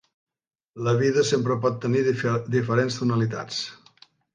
[0.87, 2.03] La vida sempre pot tenir
[2.59, 3.65] diferents tonalitats.